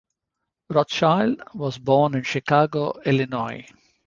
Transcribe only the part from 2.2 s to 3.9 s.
Chicago, Illinois.